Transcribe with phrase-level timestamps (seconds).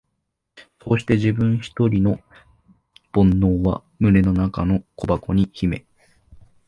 [0.83, 2.17] そうして自分ひとりの
[3.13, 5.85] 懊悩は胸の中の小箱に秘め、